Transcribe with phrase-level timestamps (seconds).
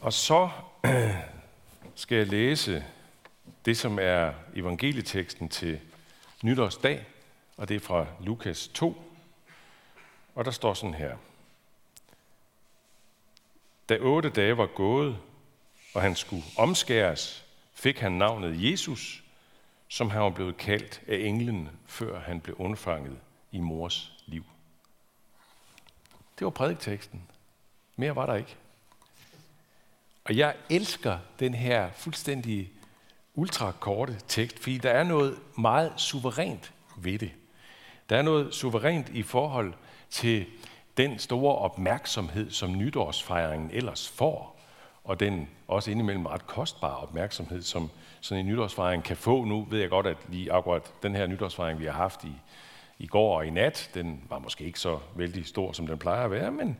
[0.00, 0.50] Og så
[1.94, 2.84] skal jeg læse
[3.64, 5.80] det, som er evangelieteksten til
[6.42, 7.06] nytårsdag,
[7.56, 9.02] og det er fra Lukas 2.
[10.34, 11.16] Og der står sådan her.
[13.88, 15.18] Da otte dage var gået,
[15.94, 19.24] og han skulle omskæres, fik han navnet Jesus,
[19.88, 23.18] som han var blevet kaldt af englen, før han blev undfanget
[23.52, 24.44] i mors liv.
[26.38, 27.22] Det var prædikteksten.
[27.96, 28.56] Mere var der ikke.
[30.24, 32.72] Og jeg elsker den her fuldstændig
[33.34, 37.30] ultrakorte tekst, fordi der er noget meget suverænt ved det.
[38.08, 39.74] Der er noget suverænt i forhold
[40.10, 40.46] til
[40.96, 44.60] den store opmærksomhed, som nytårsfejringen ellers får,
[45.04, 49.44] og den også indimellem ret kostbare opmærksomhed, som sådan en nytårsfejring kan få.
[49.44, 52.32] Nu ved jeg godt, at lige akkurat den her nytårsfejring, vi har haft i,
[52.98, 56.24] i går og i nat, den var måske ikke så vældig stor, som den plejer
[56.24, 56.76] at være, men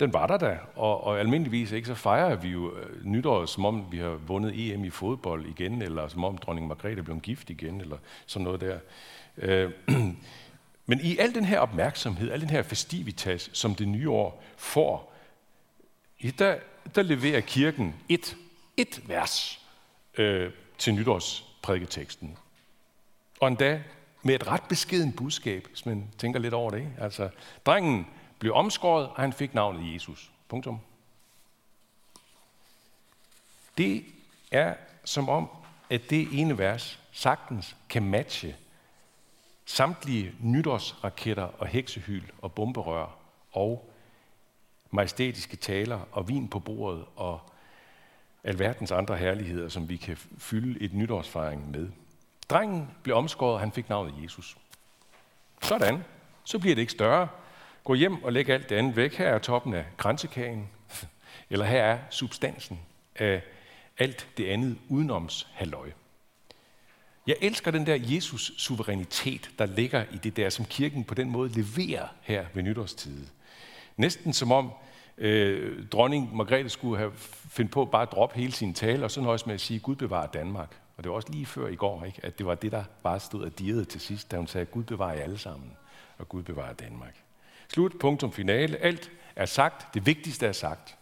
[0.00, 3.64] den var der da, og, og almindeligvis ikke, så fejrer vi jo øh, nytåret, som
[3.64, 7.50] om vi har vundet EM i fodbold igen, eller som om dronning Margrethe blev gift
[7.50, 7.96] igen, eller
[8.26, 8.78] sådan noget der.
[9.38, 9.70] Øh,
[10.86, 15.14] men i al den her opmærksomhed, al den her festivitas, som det nye år får,
[16.38, 16.56] der,
[16.94, 18.36] der leverer kirken et,
[18.76, 19.60] et vers
[20.18, 22.38] øh, til nytårsprædiketeksten.
[23.40, 23.82] Og endda
[24.22, 26.78] med et ret beskeden budskab, hvis man tænker lidt over det.
[26.78, 26.92] Ikke?
[27.00, 27.28] Altså,
[27.66, 28.06] drengen
[28.44, 30.30] blev omskåret, og han fik navnet Jesus.
[30.48, 30.80] Punktum.
[33.78, 34.04] Det
[34.50, 35.48] er som om,
[35.90, 38.56] at det ene vers sagtens kan matche
[39.64, 43.16] samtlige nytårsraketter og heksehyl og bomberør
[43.52, 43.90] og
[44.90, 47.40] majestætiske taler og vin på bordet og
[48.42, 51.88] alverdens andre herligheder, som vi kan fylde et nytårsfejring med.
[52.50, 54.56] Drengen blev omskåret, og han fik navnet Jesus.
[55.62, 56.04] Sådan.
[56.44, 57.28] Så bliver det ikke større.
[57.84, 59.14] Gå hjem og læg alt det andet væk.
[59.14, 60.68] Her er toppen af grænsekagen.
[61.50, 62.80] Eller her er substansen
[63.16, 63.42] af
[63.98, 65.90] alt det andet udenoms halløj.
[67.26, 71.30] Jeg elsker den der Jesus suverænitet, der ligger i det der, som kirken på den
[71.30, 73.26] måde leverer her ved nytårstid.
[73.96, 74.72] Næsten som om
[75.18, 79.20] øh, dronning Margrethe skulle have fundet på bare at droppe hele sin tale, og så
[79.20, 80.80] nøjes med at sige, Gud bevarer Danmark.
[80.96, 82.20] Og det var også lige før i går, ikke?
[82.22, 84.84] at det var det, der bare stod og dirrede til sidst, da hun sagde, Gud
[84.84, 85.72] bevarer jer alle sammen,
[86.18, 87.23] og Gud bevarer Danmark.
[87.74, 88.76] Slut, punktum, finale.
[88.76, 89.94] Alt er sagt.
[89.94, 90.96] Det vigtigste er sagt.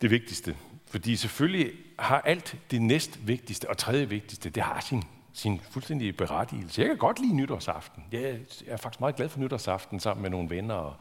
[0.00, 0.56] Det vigtigste.
[0.86, 6.12] Fordi selvfølgelig har alt det næst vigtigste og tredje vigtigste, det har sin, sin fuldstændige
[6.12, 6.80] berettigelse.
[6.80, 8.04] Jeg kan godt lide nytårsaften.
[8.12, 10.96] Jeg er faktisk meget glad for nytårsaften sammen med nogle venner og,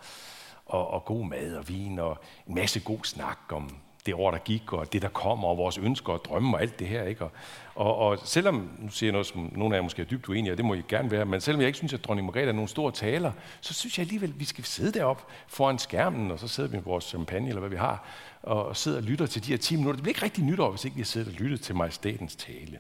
[0.66, 4.38] og, og god mad og vin og en masse god snak om det år, der
[4.38, 7.04] gik, og det, der kommer, og vores ønsker og drømme og alt det her.
[7.04, 7.24] Ikke?
[7.24, 7.32] Og,
[7.76, 10.52] og, og selvom, nu siger jeg noget, som nogle af jer måske er dybt uenige,
[10.52, 12.54] og det må I gerne være, men selvom jeg ikke synes, at dronning Margrethe er
[12.54, 16.40] nogen store taler, så synes jeg alligevel, at vi skal sidde deroppe foran skærmen, og
[16.40, 18.08] så sidder vi med vores champagne, eller hvad vi har,
[18.44, 19.96] og sidder og lytter til de her 10 minutter.
[19.96, 22.80] Det bliver ikke rigtig nytår, hvis ikke vi har siddet og lyttet til majestætens tale,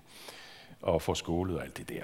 [0.81, 2.03] og får skålet og alt det der.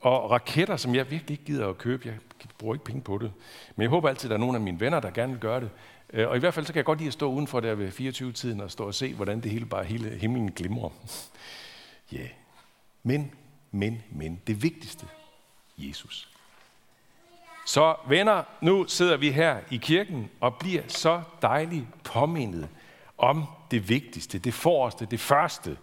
[0.00, 2.14] Og raketter, som jeg virkelig ikke gider at købe, jeg
[2.58, 3.32] bruger ikke penge på det.
[3.76, 5.60] Men jeg håber altid, at der er nogle af mine venner, der gerne vil gøre
[5.60, 5.70] det.
[6.12, 7.88] Øh, og i hvert fald så kan jeg godt lide at stå udenfor der ved
[7.88, 10.90] 24-tiden og stå og se, hvordan det hele bare hele himlen glimrer.
[12.12, 12.18] Ja.
[12.18, 12.30] Yeah.
[13.02, 13.32] Men,
[13.70, 15.06] men, men, det vigtigste,
[15.78, 16.28] Jesus.
[17.66, 22.68] Så venner, nu sidder vi her i kirken og bliver så dejligt påmindet
[23.18, 25.76] om det vigtigste, det forreste, det første,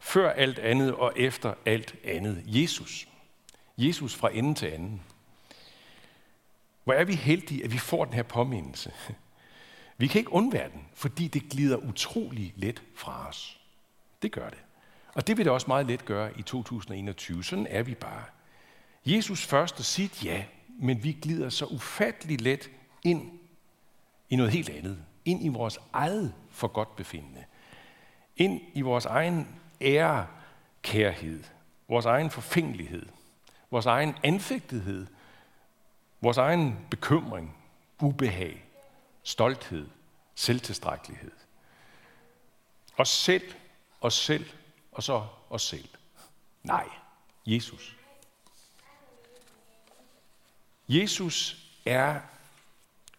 [0.00, 2.42] før alt andet og efter alt andet.
[2.46, 3.08] Jesus.
[3.78, 5.02] Jesus fra ende til anden.
[6.84, 8.92] Hvor er vi heldige, at vi får den her påmindelse.
[10.00, 13.60] Vi kan ikke undvære den, fordi det glider utrolig let fra os.
[14.22, 14.58] Det gør det.
[15.14, 17.44] Og det vil det også meget let gøre i 2021.
[17.44, 18.24] Sådan er vi bare.
[19.06, 20.44] Jesus første sit ja,
[20.78, 22.70] men vi glider så ufattelig let
[23.02, 23.38] ind
[24.30, 24.98] i noget helt andet.
[25.24, 27.44] Ind i vores eget for godt befindende.
[28.36, 29.48] Ind i vores egen
[29.80, 30.26] ære,
[30.82, 31.44] kærhed,
[31.88, 33.06] vores egen forfængelighed,
[33.70, 35.06] vores egen anfægtighed,
[36.20, 37.56] vores egen bekymring,
[38.02, 38.69] ubehag,
[39.22, 39.88] stolthed,
[40.34, 41.32] selvtilstrækkelighed.
[42.96, 43.54] Og selv,
[44.00, 44.46] og selv,
[44.92, 45.88] og så os selv.
[46.62, 46.88] Nej,
[47.46, 47.96] Jesus.
[50.88, 51.56] Jesus
[51.86, 52.20] er,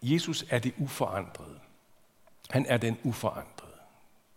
[0.02, 1.60] Jesus er det uforandrede.
[2.50, 3.72] Han er den uforandrede.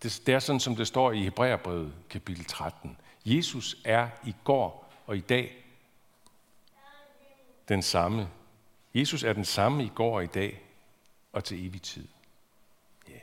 [0.04, 2.98] Det, det er sådan, som det står i Hebræerbrevet kapitel 13.
[3.26, 5.66] Jesus er i går og i dag
[7.70, 8.30] den samme.
[8.94, 10.65] Jesus er den samme i går og i dag
[11.36, 12.08] og til evig tid.
[13.10, 13.20] Ja.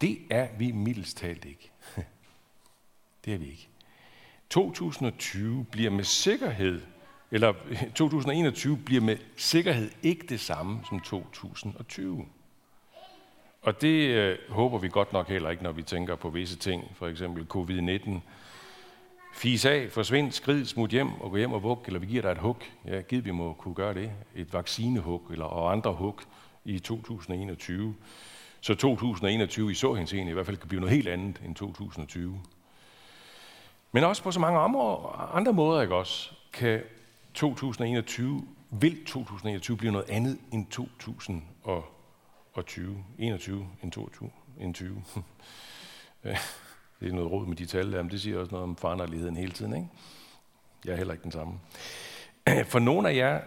[0.00, 1.70] Det er vi mildest talt ikke.
[3.24, 3.68] det er vi ikke.
[4.50, 6.82] 2020 bliver med sikkerhed,
[7.30, 7.54] eller
[7.94, 12.26] 2021 bliver med sikkerhed ikke det samme som 2020.
[13.62, 16.92] Og det øh, håber vi godt nok heller ikke, når vi tænker på visse ting,
[16.94, 18.10] for eksempel covid-19.
[19.32, 22.30] Fis af, forsvind, skrid, smut hjem og gå hjem og vug, eller vi giver dig
[22.30, 22.56] et hug.
[22.86, 24.12] Ja, givet vi må kunne gøre det.
[24.34, 26.20] Et vaccinehug eller og andre hug
[26.64, 27.94] i 2021.
[28.60, 32.40] Så 2021 i så henseende i hvert fald kan blive noget helt andet end 2020.
[33.92, 34.58] Men også på så mange
[35.34, 36.82] andre måder, ikke også, kan
[37.34, 41.42] 2021, vil 2021 blive noget andet end 2020.
[43.18, 45.02] 21 end 22, end 20
[47.00, 49.52] det er noget råd med de tal, men det siger også noget om foranderligheden hele
[49.52, 49.88] tiden, ikke?
[50.84, 51.60] Jeg er heller ikke den samme.
[52.72, 53.40] For nogle af jer,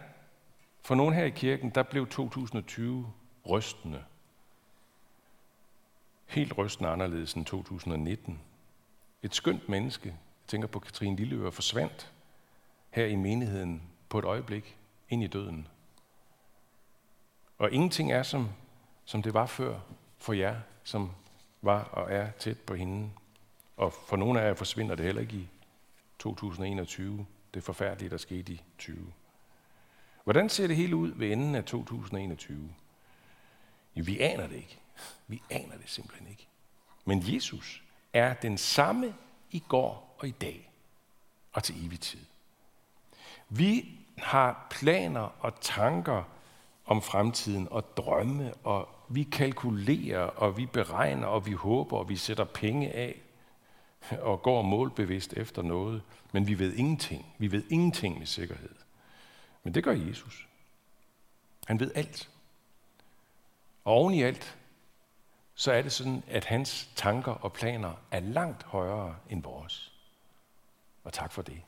[0.82, 3.08] for nogle her i kirken, der blev 2020
[3.50, 4.04] rystende.
[6.26, 8.40] Helt rystende anderledes end 2019.
[9.24, 12.12] Et skønt menneske, jeg tænker på Katrine Lilleør, forsvandt
[12.90, 14.78] her i menigheden på et øjeblik
[15.10, 15.68] ind i døden.
[17.58, 18.50] Og ingenting er, som,
[19.06, 19.80] som det var før
[20.18, 21.12] for jer, som
[21.62, 23.10] var og er tæt på hende.
[23.82, 25.48] Og for nogle af jer forsvinder det heller ikke i
[26.20, 27.26] 2021.
[27.54, 29.14] Det forfærdelige, der skete i 20.
[30.24, 32.74] Hvordan ser det hele ud ved enden af 2021?
[33.96, 34.80] Jo, vi aner det ikke.
[35.28, 36.48] Vi aner det simpelthen ikke.
[37.06, 37.84] Men Jesus
[38.14, 39.16] er den samme
[39.52, 40.72] i går og i dag
[41.54, 42.26] og til evig tid.
[43.50, 46.24] Vi har planer og tanker
[46.86, 52.16] om fremtiden og drømme, og vi kalkulerer, og vi beregner, og vi håber, og vi
[52.16, 53.22] sætter penge af
[54.20, 56.02] og går målbevidst efter noget,
[56.32, 57.36] men vi ved ingenting.
[57.38, 58.76] Vi ved ingenting med sikkerhed.
[59.64, 60.48] Men det gør Jesus.
[61.68, 62.30] Han ved alt.
[63.84, 64.58] Og oven i alt,
[65.56, 69.94] så er det sådan, at hans tanker og planer er langt højere end vores.
[71.04, 71.62] Og tak for det.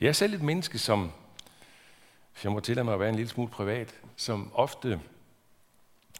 [0.00, 1.12] Jeg er selv et menneske, som,
[2.32, 5.00] hvis jeg må tillade mig at være en lille smule privat, som ofte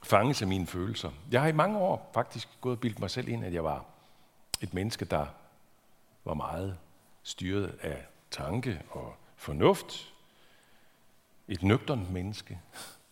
[0.02, 1.10] fanges af mine følelser.
[1.30, 3.91] Jeg har i mange år faktisk gået og bildt mig selv ind, at jeg var
[4.62, 5.26] et menneske, der
[6.24, 6.78] var meget
[7.22, 10.12] styret af tanke og fornuft.
[11.48, 12.60] Et nøgternt menneske.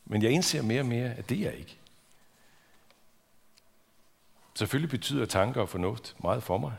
[0.04, 1.78] Men jeg indser mere og mere, at det er jeg ikke.
[4.54, 6.72] Selvfølgelig betyder tanker og fornuft meget for mig.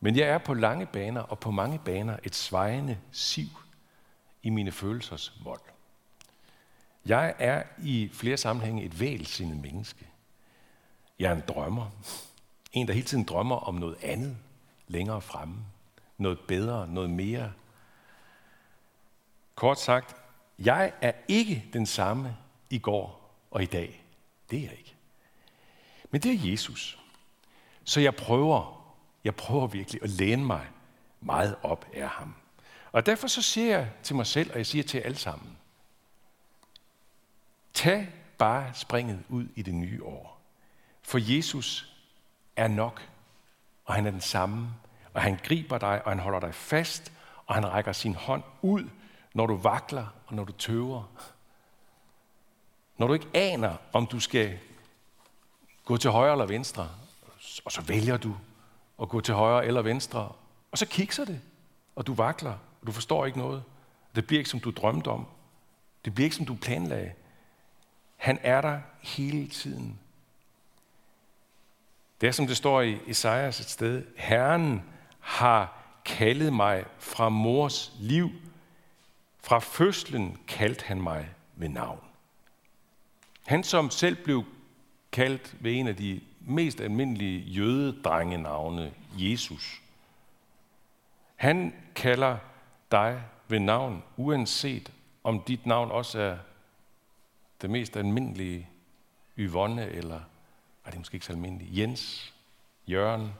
[0.00, 3.48] Men jeg er på lange baner og på mange baner et svejende siv
[4.42, 5.60] i mine følelsers vold.
[7.06, 10.06] Jeg er i flere sammenhænge et vælsindet menneske.
[11.18, 11.90] Jeg er en drømmer.
[12.74, 14.36] En, der hele tiden drømmer om noget andet
[14.88, 15.64] længere fremme.
[16.18, 17.52] Noget bedre, noget mere.
[19.54, 20.16] Kort sagt,
[20.58, 22.36] jeg er ikke den samme
[22.70, 24.04] i går og i dag.
[24.50, 24.94] Det er jeg ikke.
[26.10, 26.98] Men det er Jesus.
[27.84, 28.84] Så jeg prøver,
[29.24, 30.66] jeg prøver virkelig at læne mig
[31.20, 32.34] meget op af ham.
[32.92, 35.58] Og derfor så siger jeg til mig selv, og jeg siger til alle sammen,
[37.74, 40.40] tag bare springet ud i det nye år.
[41.02, 41.93] For Jesus
[42.56, 43.08] er nok,
[43.84, 44.68] og han er den samme,
[45.14, 47.12] og han griber dig, og han holder dig fast,
[47.46, 48.88] og han rækker sin hånd ud,
[49.34, 51.04] når du vakler og når du tøver.
[52.98, 54.58] Når du ikke aner, om du skal
[55.84, 56.88] gå til højre eller venstre,
[57.64, 58.36] og så vælger du
[59.02, 60.32] at gå til højre eller venstre,
[60.72, 61.40] og så kikser det,
[61.96, 63.62] og du vakler, og du forstår ikke noget.
[64.14, 65.26] Det bliver ikke, som du drømte om.
[66.04, 67.12] Det bliver ikke, som du planlagde.
[68.16, 69.98] Han er der hele tiden.
[72.24, 74.04] Det er, som det står i Esajas et sted.
[74.16, 74.82] Herren
[75.20, 78.30] har kaldet mig fra mors liv.
[79.42, 82.00] Fra fødslen kaldte han mig ved navn.
[83.46, 84.44] Han, som selv blev
[85.12, 89.82] kaldt ved en af de mest almindelige jødedrengenavne, Jesus.
[91.36, 92.38] Han kalder
[92.90, 94.92] dig ved navn, uanset
[95.24, 96.36] om dit navn også er
[97.62, 98.68] det mest almindelige
[99.38, 100.20] Yvonne, eller
[100.84, 102.34] ej, det måske ikke så almindeligt, Jens,
[102.88, 103.32] Jørgen,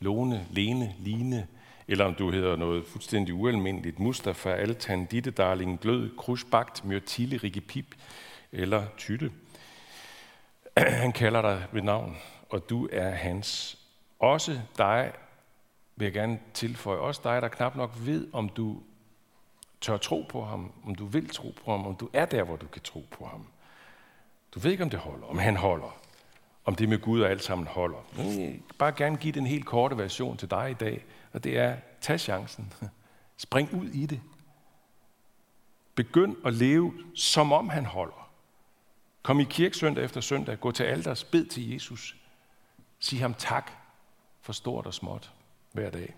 [0.00, 1.46] Lone, Lene, Line,
[1.88, 7.60] eller om du hedder noget fuldstændig ualmindeligt, Mustafa, Altan, Ditte, Darling, Glød, Krusbagt, Myrtille, Rikke
[7.60, 7.94] Pip
[8.52, 9.32] eller Tytte.
[10.76, 12.16] Han kalder dig ved navn,
[12.50, 13.78] og du er hans.
[14.18, 15.12] Også dig
[15.96, 18.82] vil jeg gerne tilføje, også dig, der knap nok ved, om du
[19.80, 22.56] tør tro på ham, om du vil tro på ham, om du er der, hvor
[22.56, 23.46] du kan tro på ham.
[24.54, 26.00] Du ved ikke, om det holder, om han holder,
[26.68, 27.98] om det med Gud og alt sammen holder.
[28.16, 31.44] Jeg jeg øh, bare gerne give den helt korte version til dig i dag, og
[31.44, 32.72] det er, tag chancen.
[33.36, 34.20] Spring ud i det.
[35.94, 38.30] Begynd at leve, som om han holder.
[39.22, 42.16] Kom i kirke søndag efter søndag, gå til alders, bed til Jesus.
[42.98, 43.70] Sig ham tak
[44.40, 45.32] for stort og småt
[45.72, 46.14] hver dag.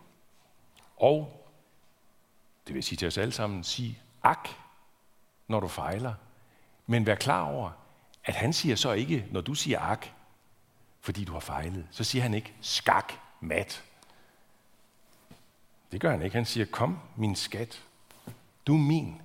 [0.97, 1.47] Og,
[2.67, 4.49] det vil sige til os alle sammen, sig ak,
[5.49, 6.15] når du fejler.
[6.87, 7.71] Men vær klar over,
[8.25, 10.07] at han siger så ikke, når du siger ak,
[11.01, 13.85] fordi du har fejlet, så siger han ikke skak, mat.
[15.93, 16.37] Det gør han ikke.
[16.37, 17.83] Han siger, kom min skat,
[18.67, 19.23] du er min.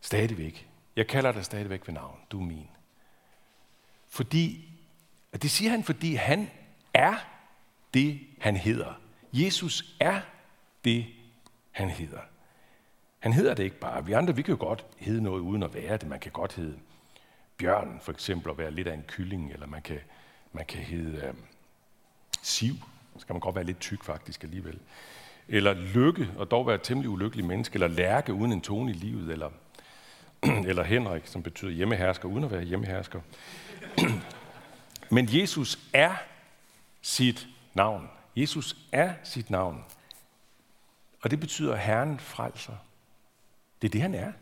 [0.00, 0.68] Stadigvæk.
[0.96, 2.20] Jeg kalder dig stadigvæk ved navn.
[2.30, 2.68] Du er min.
[4.08, 4.68] Fordi,
[5.32, 6.50] og det siger han, fordi han
[6.94, 7.14] er
[7.94, 8.94] det, han hedder.
[9.32, 10.20] Jesus er
[10.84, 11.06] det,
[11.70, 12.20] han hedder.
[13.18, 14.06] Han hedder det ikke bare.
[14.06, 16.08] Vi andre, vi kan jo godt hedde noget uden at være det.
[16.08, 16.78] Man kan godt hedde
[17.56, 20.00] bjørn, for eksempel, og være lidt af en kylling, eller man kan,
[20.56, 21.34] man kan hedde øh,
[22.42, 22.74] siv.
[23.18, 24.78] Så kan man godt være lidt tyk faktisk alligevel.
[25.48, 28.94] Eller lykke, og dog være et temmelig ulykkelig menneske, eller lærke uden en tone i
[28.94, 29.50] livet, eller,
[30.68, 33.20] eller Henrik, som betyder hjemmehersker, uden at være hjemmehersker.
[35.14, 36.14] Men Jesus er
[37.02, 38.08] sit navn.
[38.36, 39.84] Jesus er sit navn.
[41.22, 42.76] Og det betyder Herren frelser.
[43.82, 44.32] Det er det, han er.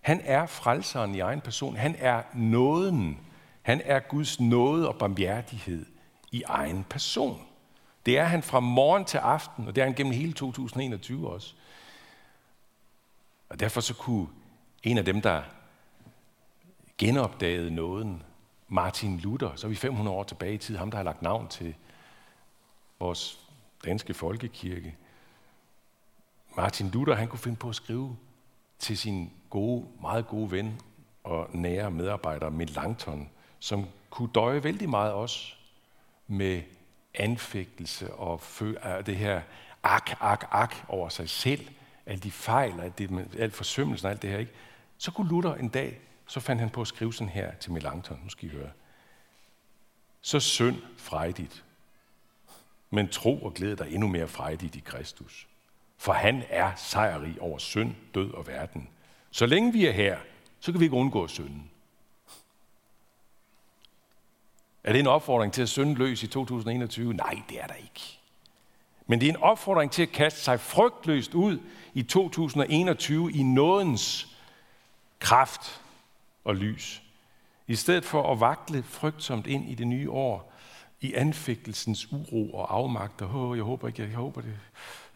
[0.00, 1.76] Han er frelseren i egen person.
[1.76, 3.25] Han er nåden.
[3.66, 5.86] Han er Guds nåde og barmhjertighed
[6.32, 7.46] i egen person.
[8.06, 11.54] Det er han fra morgen til aften, og det er han gennem hele 2021 også.
[13.48, 14.28] Og derfor så kunne
[14.82, 15.42] en af dem, der
[16.98, 18.22] genopdagede nåden,
[18.68, 21.48] Martin Luther, så er vi 500 år tilbage i tid, ham der har lagt navn
[21.48, 21.74] til
[22.98, 23.40] vores
[23.84, 24.96] danske folkekirke.
[26.56, 28.16] Martin Luther, han kunne finde på at skrive
[28.78, 30.80] til sin gode, meget gode ven
[31.24, 35.54] og nære medarbejder Melanchthon, som kunne døje vældig meget også
[36.26, 36.62] med
[37.14, 38.40] anfægtelse og
[38.82, 39.40] ah, det her
[39.82, 41.68] ak, ak, ak over sig selv,
[42.06, 44.52] alle de fejl, alt, det, alt forsømmelsen og alt det her, ikke?
[44.98, 48.20] så kunne Luther en dag, så fandt han på at skrive sådan her til Melanchthon,
[48.24, 48.70] nu skal I høre.
[50.20, 51.64] Så synd frejdigt,
[52.90, 55.46] men tro og glæde dig endnu mere frejdigt i Kristus.
[55.96, 58.88] For han er sejrig over synd, død og verden.
[59.30, 60.18] Så længe vi er her,
[60.60, 61.70] så kan vi ikke undgå synden.
[64.86, 67.14] Er det en opfordring til at synde løs i 2021?
[67.14, 68.18] Nej, det er der ikke.
[69.06, 71.58] Men det er en opfordring til at kaste sig frygtløst ud
[71.94, 74.36] i 2021 i nådens
[75.18, 75.82] kraft
[76.44, 77.02] og lys.
[77.66, 80.52] I stedet for at vakle frygtsomt ind i det nye år,
[81.00, 84.58] i anfægtelsens uro og afmagt, og oh, jeg håber ikke, jeg håber det,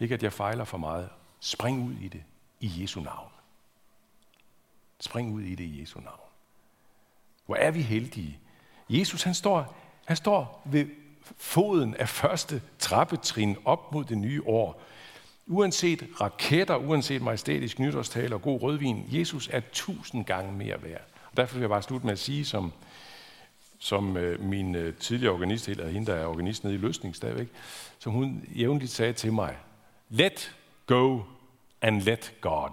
[0.01, 1.09] ikke, at jeg fejler for meget.
[1.41, 2.23] Spring ud i det
[2.61, 3.31] i Jesu navn.
[5.01, 6.31] Spring ud i det i Jesu navn.
[7.47, 8.39] Hvor er vi heldige.
[8.91, 10.87] Jesus han står, han står ved
[11.37, 14.83] foden af første trappetrin op mod det nye år.
[15.47, 21.01] Uanset raketter, uanset majestætisk nytårstal og god rødvin, Jesus er tusind gange mere værd.
[21.31, 22.73] Og derfor vil jeg bare slutte med at sige, som,
[23.79, 27.49] som øh, min øh, tidligere organist, eller hende, der er organist nede i Løsning stadigvæk,
[27.99, 29.57] som hun jævnligt sagde til mig,
[30.09, 30.57] let
[30.87, 31.21] go
[31.83, 32.71] and let God.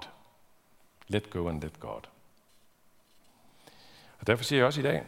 [1.07, 2.01] Let go and let God.
[4.19, 5.03] Og derfor siger jeg også i dag,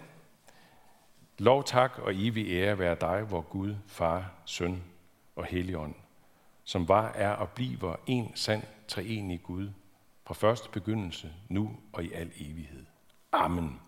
[1.40, 4.84] lov, tak og evig ære være dig, hvor Gud, Far, Søn
[5.36, 5.96] og Helligånd,
[6.64, 9.70] som var, er og bliver en sand treenig Gud,
[10.26, 12.86] fra første begyndelse, nu og i al evighed.
[13.32, 13.80] Amen.